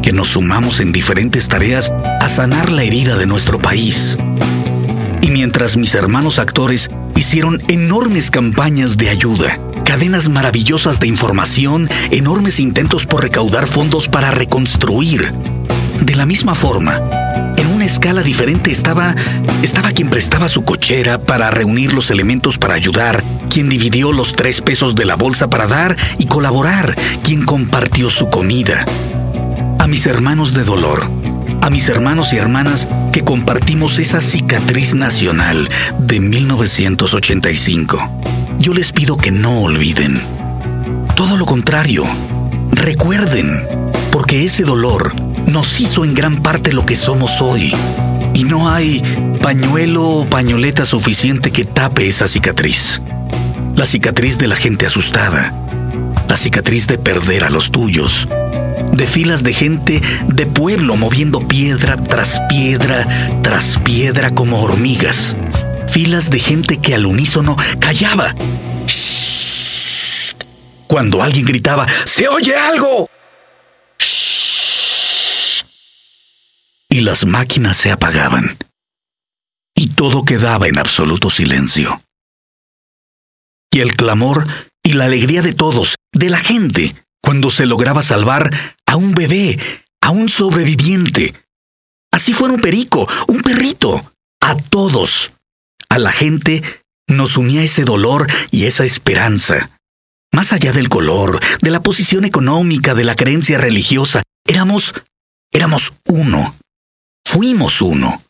que 0.03 0.13
nos 0.13 0.29
sumamos 0.29 0.81
en 0.81 0.93
diferentes 0.93 1.49
tareas 1.49 1.91
a 2.21 2.29
sanar 2.29 2.71
la 2.71 2.85
herida 2.85 3.17
de 3.17 3.27
nuestro 3.27 3.59
país. 3.59 4.19
Y 5.23 5.31
mientras 5.31 5.77
mis 5.77 5.95
hermanos 5.95 6.39
actores 6.39 6.91
hicieron 7.17 7.63
enormes 7.69 8.31
campañas 8.31 8.99
de 8.99 9.09
ayuda, 9.09 9.59
cadenas 9.85 10.29
maravillosas 10.29 10.99
de 10.99 11.07
información, 11.07 11.89
enormes 12.11 12.59
intentos 12.59 13.07
por 13.07 13.23
recaudar 13.23 13.67
fondos 13.67 14.09
para 14.09 14.31
reconstruir, 14.31 15.33
de 16.01 16.17
la 16.17 16.27
misma 16.27 16.55
forma, 16.55 17.01
en 17.57 17.67
una 17.69 17.85
escala 17.85 18.23
diferente 18.23 18.71
estaba 18.71 19.15
estaba 19.63 19.93
quien 19.93 20.11
prestaba 20.11 20.49
su 20.49 20.65
cochera 20.65 21.19
para 21.19 21.51
reunir 21.51 21.93
los 21.93 22.11
elementos 22.11 22.59
para 22.59 22.75
ayudar, 22.75 23.23
quien 23.49 23.69
dividió 23.69 24.13
los 24.13 24.35
tres 24.35 24.61
pesos 24.61 24.95
de 24.95 25.05
la 25.05 25.17
bolsa 25.17 25.49
para 25.49 25.67
dar 25.67 25.97
y 26.19 26.27
colaborar, 26.27 26.95
quien 27.23 27.45
compartió 27.45 28.11
su 28.11 28.29
comida. 28.29 28.85
A 29.79 29.87
mis 29.87 30.07
hermanos 30.07 30.55
de 30.55 30.65
dolor, 30.65 31.09
a 31.63 31.71
mis 31.71 31.89
hermanos 31.89 32.33
y 32.33 32.37
hermanas 32.37 32.89
que 33.13 33.23
compartimos 33.23 33.99
esa 33.99 34.21
cicatriz 34.21 34.95
nacional 34.95 35.69
de 35.99 36.21
1985. 36.21 38.34
Yo 38.65 38.73
les 38.73 38.93
pido 38.93 39.19
que 39.19 39.31
no 39.31 39.61
olviden. 39.61 40.19
Todo 41.17 41.37
lo 41.37 41.45
contrario, 41.45 42.03
recuerden, 42.71 43.47
porque 44.11 44.47
ese 44.47 44.63
dolor 44.63 45.15
nos 45.49 45.81
hizo 45.81 46.03
en 46.03 46.15
gran 46.15 46.39
parte 46.39 46.73
lo 46.73 46.87
que 46.87 46.97
somos 46.97 47.43
hoy. 47.43 47.75
Y 48.33 48.45
no 48.45 48.71
hay 48.71 49.03
pañuelo 49.43 50.09
o 50.09 50.25
pañoleta 50.25 50.87
suficiente 50.87 51.51
que 51.51 51.67
tape 51.67 52.09
esa 52.09 52.27
cicatriz. 52.27 53.03
La 53.77 53.85
cicatriz 53.85 54.39
de 54.39 54.49
la 54.49 54.57
gente 54.57 54.87
asustada. 54.87 55.53
La 56.27 56.39
cicatriz 56.39 56.87
de 56.87 56.97
perder 56.97 57.45
a 57.45 57.51
los 57.51 57.71
tuyos. 57.71 58.27
De 58.95 59.07
filas 59.07 59.43
de 59.43 59.53
gente 59.53 60.01
de 60.27 60.47
pueblo 60.47 60.97
moviendo 60.97 61.47
piedra 61.47 61.99
tras 62.03 62.41
piedra 62.49 63.07
tras 63.43 63.77
piedra 63.85 64.31
como 64.31 64.63
hormigas. 64.63 65.37
Filas 65.95 66.29
de 66.29 66.41
gente 66.41 66.79
que 66.79 66.93
al 66.97 67.07
unísono 67.07 67.57
callaba. 67.79 68.35
Cuando 70.89 71.23
alguien 71.23 71.47
gritaba, 71.47 71.87
¡Se 72.05 72.27
oye 72.27 72.57
algo! 72.57 73.09
y 76.89 77.01
las 77.01 77.27
máquinas 77.27 77.77
se 77.77 77.93
apagaban. 77.93 78.57
Y 79.77 79.91
todo 79.91 80.25
quedaba 80.25 80.67
en 80.67 80.79
absoluto 80.79 81.31
silencio. 81.31 82.03
Y 83.73 83.79
el 83.79 83.95
clamor 83.95 84.49
y 84.83 84.95
la 84.95 85.05
alegría 85.05 85.43
de 85.43 85.53
todos, 85.53 85.95
de 86.13 86.29
la 86.29 86.41
gente, 86.41 86.93
cuando 87.23 87.51
se 87.51 87.67
lograba 87.67 88.03
salvar 88.03 88.51
a 88.87 88.97
un 88.97 89.13
bebé, 89.13 89.61
a 90.01 90.11
un 90.11 90.29
sobreviviente. 90.29 91.35
Así 92.13 92.33
fuera 92.33 92.55
un 92.55 92.61
perico, 92.61 93.09
un 93.29 93.43
perrito, 93.43 94.13
a 94.41 94.57
todos. 94.57 95.34
A 95.95 95.99
la 96.01 96.11
gente 96.11 96.61
nos 97.07 97.37
unía 97.37 97.63
ese 97.63 97.85
dolor 97.85 98.27
y 98.51 98.65
esa 98.65 98.85
esperanza. 98.85 99.71
Más 100.33 100.53
allá 100.53 100.73
del 100.73 100.89
color, 100.89 101.39
de 101.63 101.71
la 101.71 101.85
posición 101.85 102.25
económica, 102.25 102.95
de 102.95 103.05
la 103.05 103.15
creencia 103.15 103.59
religiosa, 103.59 104.25
éramos, 104.45 104.93
éramos 105.53 105.93
uno. 106.09 106.57
Fuimos 107.25 107.81
uno. 107.81 108.25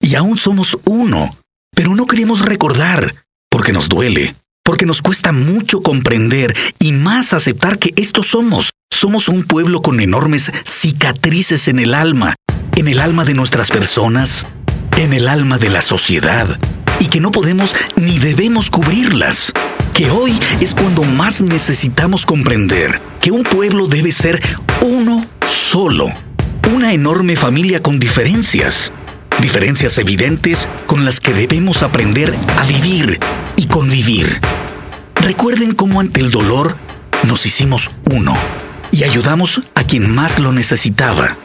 Y 0.00 0.14
aún 0.14 0.38
somos 0.38 0.78
uno. 0.86 1.36
Pero 1.76 1.94
no 1.94 2.06
queremos 2.06 2.40
recordar, 2.40 3.14
porque 3.50 3.74
nos 3.74 3.90
duele, 3.90 4.34
porque 4.64 4.86
nos 4.86 5.02
cuesta 5.02 5.30
mucho 5.30 5.82
comprender 5.82 6.56
y 6.78 6.92
más 6.92 7.34
aceptar 7.34 7.78
que 7.78 7.92
esto 7.96 8.22
somos. 8.22 8.70
Somos 8.90 9.28
un 9.28 9.42
pueblo 9.42 9.82
con 9.82 10.00
enormes 10.00 10.50
cicatrices 10.64 11.68
en 11.68 11.80
el 11.80 11.92
alma, 11.92 12.34
en 12.78 12.88
el 12.88 12.98
alma 12.98 13.26
de 13.26 13.34
nuestras 13.34 13.68
personas, 13.68 14.46
en 14.96 15.12
el 15.12 15.28
alma 15.28 15.58
de 15.58 15.68
la 15.68 15.82
sociedad, 15.82 16.58
y 17.00 17.06
que 17.06 17.18
no 17.18 17.32
podemos 17.32 17.74
ni 17.96 18.18
debemos 18.18 18.70
cubrirlas. 18.70 19.52
Que 19.92 20.10
hoy 20.10 20.38
es 20.60 20.74
cuando 20.74 21.02
más 21.02 21.40
necesitamos 21.40 22.24
comprender 22.24 23.00
que 23.20 23.32
un 23.32 23.42
pueblo 23.42 23.88
debe 23.88 24.12
ser 24.12 24.40
uno 24.82 25.26
solo, 25.44 26.06
una 26.72 26.92
enorme 26.92 27.36
familia 27.36 27.80
con 27.80 27.98
diferencias, 27.98 28.92
diferencias 29.40 29.98
evidentes 29.98 30.68
con 30.86 31.04
las 31.04 31.18
que 31.20 31.34
debemos 31.34 31.82
aprender 31.82 32.34
a 32.58 32.64
vivir 32.64 33.18
y 33.56 33.66
convivir. 33.66 34.40
Recuerden 35.16 35.72
cómo 35.72 36.00
ante 36.00 36.20
el 36.20 36.30
dolor 36.30 36.76
nos 37.24 37.44
hicimos 37.44 37.90
uno 38.10 38.34
y 38.92 39.04
ayudamos 39.04 39.60
a 39.74 39.84
quien 39.84 40.14
más 40.14 40.38
lo 40.38 40.52
necesitaba. 40.52 41.36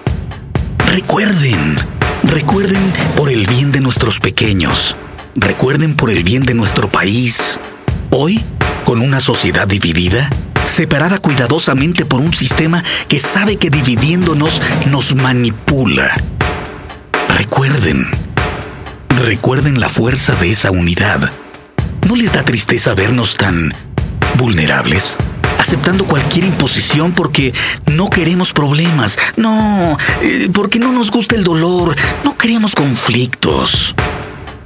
Recuerden, 0.87 1.75
recuerden 2.23 2.93
por 3.15 3.29
el 3.29 3.45
bien 3.47 3.71
de 3.71 3.81
nuestros 3.81 4.19
pequeños, 4.19 4.95
recuerden 5.35 5.95
por 5.95 6.09
el 6.09 6.23
bien 6.23 6.43
de 6.43 6.53
nuestro 6.53 6.89
país. 6.89 7.59
Hoy, 8.11 8.43
con 8.85 9.01
una 9.01 9.19
sociedad 9.19 9.67
dividida, 9.67 10.29
separada 10.63 11.17
cuidadosamente 11.17 12.05
por 12.05 12.21
un 12.21 12.33
sistema 12.33 12.83
que 13.07 13.19
sabe 13.19 13.57
que 13.57 13.69
dividiéndonos 13.69 14.61
nos 14.87 15.15
manipula. 15.15 16.15
Recuerden, 17.37 18.05
recuerden 19.25 19.79
la 19.79 19.89
fuerza 19.89 20.35
de 20.35 20.51
esa 20.51 20.71
unidad. 20.71 21.29
¿No 22.07 22.15
les 22.15 22.31
da 22.31 22.43
tristeza 22.43 22.93
vernos 22.93 23.35
tan 23.37 23.73
vulnerables? 24.37 25.17
aceptando 25.57 26.05
cualquier 26.05 26.45
imposición 26.45 27.11
porque 27.13 27.51
no 27.93 28.11
queremos 28.11 28.53
problemas. 28.53 29.17
No, 29.35 29.97
eh, 30.21 30.47
porque 30.53 30.77
no 30.77 30.91
nos 30.91 31.09
gusta 31.09 31.35
el 31.35 31.43
dolor. 31.43 31.95
No 32.23 32.37
queremos 32.37 32.75
conflictos. 32.75 33.95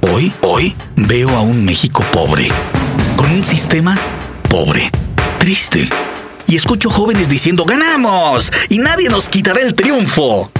Hoy, 0.02 0.32
hoy, 0.40 0.74
veo 0.96 1.28
a 1.36 1.42
un 1.42 1.64
México 1.64 2.04
pobre, 2.10 2.48
con 3.16 3.30
un 3.30 3.44
sistema 3.44 3.98
pobre, 4.48 4.90
triste. 5.38 5.88
Y 6.46 6.56
escucho 6.56 6.88
jóvenes 6.88 7.28
diciendo, 7.28 7.64
ganamos 7.64 8.50
y 8.70 8.78
nadie 8.78 9.10
nos 9.10 9.28
quitará 9.28 9.60
el 9.60 9.74
triunfo. 9.74 10.50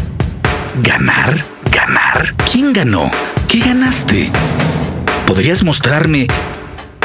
¿Ganar? 0.82 1.42
¿Ganar? 1.72 2.34
¿Quién 2.50 2.74
ganó? 2.74 3.10
¿Qué 3.48 3.60
ganaste? 3.60 4.30
¿Podrías 5.26 5.64
mostrarme 5.64 6.26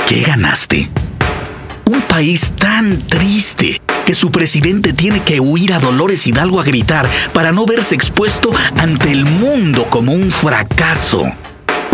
qué 0.06 0.22
ganaste? 0.22 0.89
Un 1.86 2.01
país 2.01 2.51
tan 2.58 3.01
triste 3.08 3.82
que 4.06 4.13
su 4.13 4.30
presidente 4.30 4.92
tiene 4.92 5.22
que 5.22 5.39
huir 5.39 5.74
a 5.74 5.80
Dolores 5.80 6.27
Hidalgo 6.27 6.60
a 6.60 6.63
gritar 6.63 7.10
para 7.34 7.54
no 7.54 7.65
verse 7.65 7.96
expuesto 7.96 8.51
ante 8.77 9.12
el 9.12 9.25
mundo 9.25 9.88
como 9.89 10.12
un 10.12 10.30
fracaso. 10.30 11.25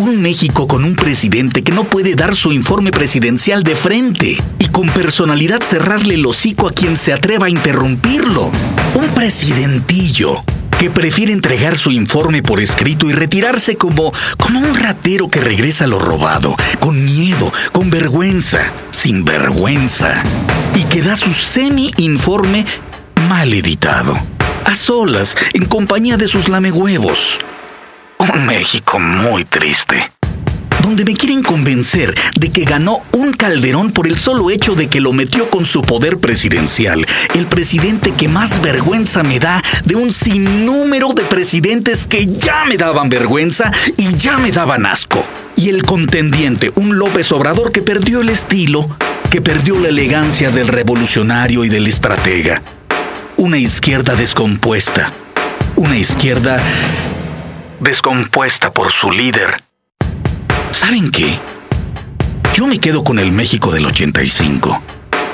Un 0.01 0.19
México 0.19 0.65
con 0.67 0.83
un 0.83 0.95
presidente 0.95 1.61
que 1.61 1.71
no 1.71 1.83
puede 1.83 2.15
dar 2.15 2.35
su 2.35 2.51
informe 2.51 2.89
presidencial 2.89 3.61
de 3.61 3.75
frente 3.75 4.35
y 4.57 4.65
con 4.69 4.89
personalidad 4.89 5.61
cerrarle 5.61 6.15
el 6.15 6.25
hocico 6.25 6.67
a 6.67 6.71
quien 6.71 6.97
se 6.97 7.13
atreva 7.13 7.45
a 7.45 7.49
interrumpirlo. 7.51 8.51
Un 8.95 9.07
presidentillo 9.13 10.43
que 10.79 10.89
prefiere 10.89 11.33
entregar 11.33 11.77
su 11.77 11.91
informe 11.91 12.41
por 12.41 12.59
escrito 12.59 13.07
y 13.07 13.13
retirarse 13.13 13.75
como, 13.77 14.11
como 14.39 14.59
un 14.59 14.73
ratero 14.73 15.29
que 15.29 15.39
regresa 15.39 15.83
a 15.83 15.87
lo 15.87 15.99
robado, 15.99 16.55
con 16.79 16.95
miedo, 16.95 17.53
con 17.71 17.91
vergüenza, 17.91 18.73
sin 18.89 19.23
vergüenza, 19.23 20.23
y 20.73 20.83
que 20.85 21.03
da 21.03 21.15
su 21.15 21.31
semi-informe 21.31 22.65
mal 23.29 23.53
editado, 23.53 24.17
a 24.65 24.73
solas, 24.73 25.35
en 25.53 25.65
compañía 25.65 26.17
de 26.17 26.27
sus 26.27 26.49
lamehuevos. 26.49 27.37
Un 28.21 28.45
México 28.45 28.99
muy 28.99 29.45
triste 29.45 30.11
donde 30.83 31.05
me 31.05 31.13
quieren 31.13 31.41
convencer 31.41 32.13
de 32.35 32.51
que 32.51 32.65
ganó 32.65 33.01
un 33.13 33.33
Calderón 33.33 33.91
por 33.91 34.07
el 34.07 34.17
solo 34.17 34.49
hecho 34.49 34.75
de 34.75 34.87
que 34.87 34.99
lo 34.99 35.11
metió 35.11 35.49
con 35.49 35.65
su 35.65 35.81
poder 35.81 36.17
presidencial. 36.17 37.05
El 37.33 37.47
presidente 37.47 38.13
que 38.13 38.27
más 38.27 38.61
vergüenza 38.61 39.23
me 39.23 39.39
da 39.39 39.61
de 39.85 39.95
un 39.95 40.11
sinnúmero 40.11 41.13
de 41.13 41.23
presidentes 41.25 42.07
que 42.07 42.27
ya 42.27 42.65
me 42.65 42.77
daban 42.77 43.09
vergüenza 43.09 43.71
y 43.97 44.15
ya 44.15 44.37
me 44.37 44.51
daban 44.51 44.85
asco. 44.85 45.25
Y 45.55 45.69
el 45.69 45.83
contendiente, 45.83 46.71
un 46.75 46.97
López 46.97 47.31
Obrador 47.31 47.71
que 47.71 47.81
perdió 47.81 48.21
el 48.21 48.29
estilo, 48.29 48.87
que 49.29 49.41
perdió 49.41 49.79
la 49.79 49.89
elegancia 49.89 50.51
del 50.51 50.67
revolucionario 50.67 51.63
y 51.63 51.69
del 51.69 51.87
estratega. 51.87 52.61
Una 53.37 53.57
izquierda 53.57 54.15
descompuesta. 54.15 55.11
Una 55.75 55.97
izquierda 55.97 56.61
descompuesta 57.81 58.71
por 58.71 58.91
su 58.91 59.11
líder 59.11 59.63
¿Saben 60.81 61.11
qué? 61.11 61.37
Yo 62.55 62.65
me 62.65 62.79
quedo 62.79 63.03
con 63.03 63.19
el 63.19 63.31
México 63.31 63.71
del 63.71 63.85
85. 63.85 64.81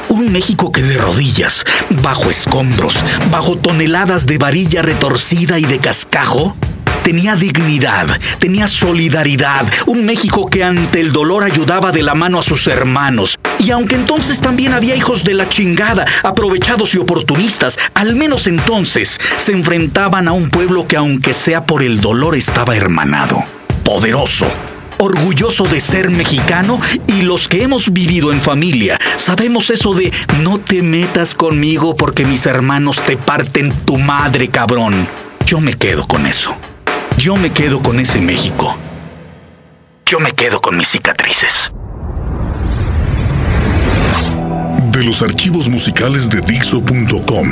Un 0.10 0.31
México 0.33 0.71
que 0.71 0.81
de 0.81 0.97
rodillas, 0.97 1.65
bajo 2.01 2.29
escombros, 2.29 2.95
bajo 3.31 3.57
toneladas 3.57 4.25
de 4.25 4.38
varilla 4.38 4.81
retorcida 4.81 5.57
y 5.57 5.63
de 5.63 5.79
cascajo, 5.79 6.55
tenía 7.03 7.36
dignidad, 7.38 8.07
tenía 8.39 8.67
solidaridad, 8.67 9.65
un 9.86 10.05
México 10.05 10.47
que 10.47 10.65
ante 10.65 10.99
el 10.99 11.13
dolor 11.13 11.43
ayudaba 11.43 11.91
de 11.91 12.03
la 12.03 12.13
mano 12.13 12.39
a 12.39 12.43
sus 12.43 12.67
hermanos. 12.67 13.38
Y 13.59 13.71
aunque 13.71 13.95
entonces 13.95 14.39
también 14.41 14.73
había 14.73 14.95
hijos 14.95 15.23
de 15.23 15.33
la 15.33 15.49
chingada, 15.49 16.05
aprovechados 16.23 16.93
y 16.95 16.97
oportunistas, 16.97 17.77
al 17.93 18.15
menos 18.15 18.47
entonces 18.47 19.19
se 19.37 19.51
enfrentaban 19.51 20.27
a 20.27 20.31
un 20.31 20.49
pueblo 20.49 20.87
que 20.87 20.97
aunque 20.97 21.33
sea 21.33 21.65
por 21.65 21.81
el 21.81 22.01
dolor 22.01 22.35
estaba 22.35 22.75
hermanado, 22.75 23.43
poderoso 23.83 24.47
orgulloso 24.99 25.65
de 25.65 25.79
ser 25.79 26.09
mexicano 26.09 26.79
y 27.07 27.21
los 27.21 27.47
que 27.47 27.63
hemos 27.63 27.93
vivido 27.93 28.31
en 28.31 28.41
familia 28.41 28.99
sabemos 29.15 29.69
eso 29.69 29.93
de 29.93 30.11
no 30.41 30.59
te 30.59 30.81
metas 30.81 31.35
conmigo 31.35 31.95
porque 31.95 32.25
mis 32.25 32.45
hermanos 32.45 33.01
te 33.05 33.17
parten 33.17 33.71
tu 33.85 33.97
madre, 33.97 34.47
cabrón. 34.47 35.07
Yo 35.45 35.59
me 35.59 35.73
quedo 35.73 36.05
con 36.07 36.25
eso. 36.25 36.55
Yo 37.17 37.35
me 37.35 37.51
quedo 37.51 37.81
con 37.81 37.99
ese 37.99 38.21
México. 38.21 38.77
Yo 40.05 40.19
me 40.19 40.33
quedo 40.33 40.59
con 40.59 40.77
mis 40.77 40.89
cicatrices. 40.89 41.71
De 44.97 45.03
los 45.03 45.21
archivos 45.21 45.69
musicales 45.69 46.27
de 46.27 46.41
Dixo.com 46.41 47.47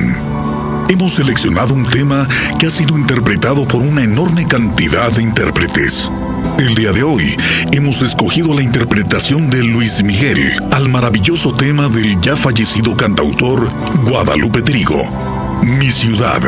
hemos 0.90 1.14
seleccionado 1.14 1.76
un 1.76 1.86
tema 1.86 2.28
que 2.58 2.66
ha 2.66 2.72
sido 2.72 2.98
interpretado 2.98 3.68
por 3.68 3.84
una 3.84 4.02
enorme 4.02 4.48
cantidad 4.48 5.12
de 5.12 5.22
intérpretes. 5.22 6.10
El 6.58 6.74
día 6.74 6.92
de 6.92 7.04
hoy 7.04 7.38
hemos 7.72 8.02
escogido 8.02 8.56
la 8.56 8.64
interpretación 8.64 9.48
de 9.52 9.62
Luis 9.62 10.02
Miguel 10.02 10.60
al 10.72 10.90
maravilloso 10.90 11.54
tema 11.54 11.88
del 11.88 12.20
ya 12.20 12.36
fallecido 12.36 12.98
cantautor 12.98 13.72
Guadalupe 14.08 14.64
Trigo, 14.64 15.60
Mi 15.80 15.92
ciudad. 15.92 16.42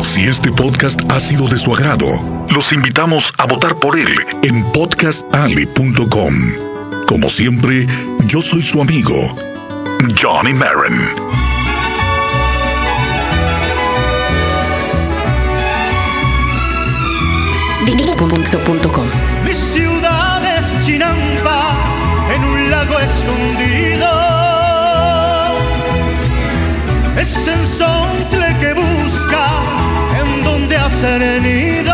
Si 0.00 0.22
este 0.22 0.50
podcast 0.50 1.00
ha 1.12 1.20
sido 1.20 1.46
de 1.46 1.56
su 1.56 1.72
agrado, 1.72 2.08
los 2.52 2.72
invitamos 2.72 3.32
a 3.38 3.46
votar 3.46 3.78
por 3.78 3.96
él 3.96 4.16
en 4.42 4.64
podcastali.com. 4.72 6.34
Como 7.06 7.28
siempre, 7.28 7.86
yo 8.26 8.40
soy 8.40 8.62
su 8.62 8.80
amigo, 8.80 9.49
Johnny 10.08 10.52
Marin. 10.54 10.96
Mi 19.44 19.54
ciudad 19.54 20.42
es 20.58 20.86
Chinampa, 20.86 21.74
en 22.34 22.44
un 22.44 22.70
lago 22.70 22.98
escondido. 22.98 24.08
Es 27.18 27.46
el 27.46 27.66
sontle 27.66 28.56
que 28.60 28.72
busca 28.72 29.46
en 30.20 30.44
donde 30.44 30.76
hacer 30.76 31.42
nido. 31.42 31.89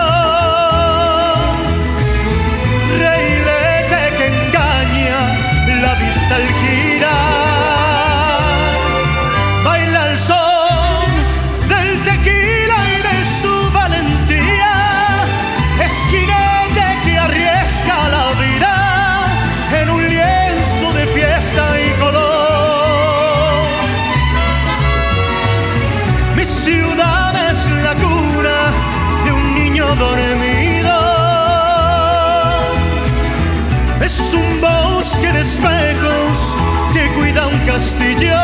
Castillo, 37.77 38.41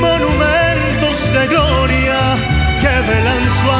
monumentos 0.00 1.16
de 1.34 1.46
gloria 1.48 2.18
que 2.80 2.94
velan 3.08 3.44
su 3.58 3.70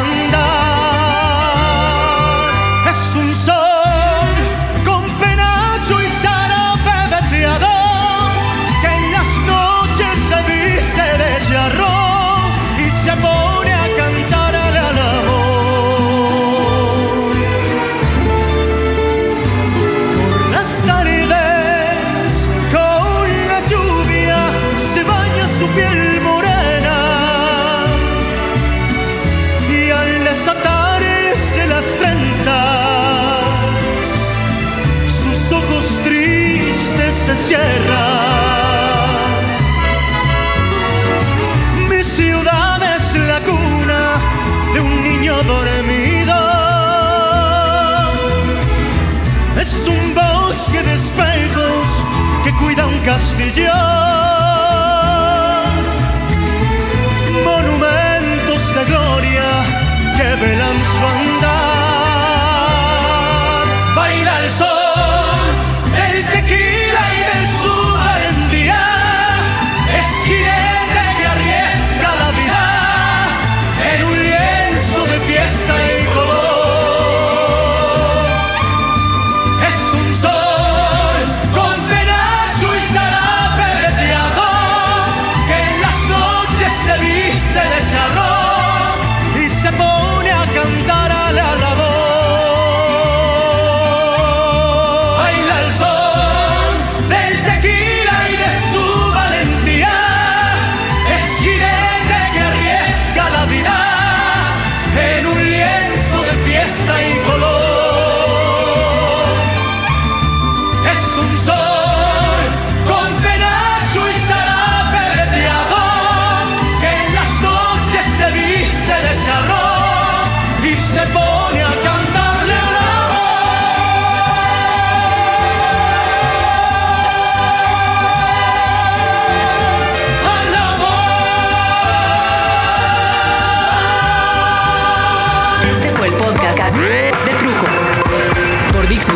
que 60.18 60.34
velan 60.34 60.76
su 60.90 61.06
andar. 61.06 61.67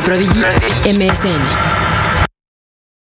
Prodigy 0.05 0.43
MSN. 0.85 1.82